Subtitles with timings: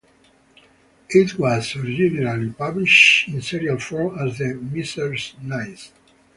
[1.09, 5.91] It was originally published in serial form as The Miser's Niece.